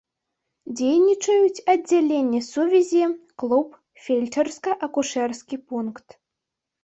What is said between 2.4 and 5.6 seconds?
сувязі, клуб, фельчарска-акушэрскі